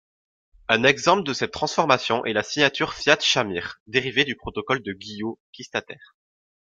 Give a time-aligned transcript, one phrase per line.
[0.67, 5.99] Un exemple de cette transformation est la signature Fiat-Shamir dérivée du protocole de Guillou-Quisquater.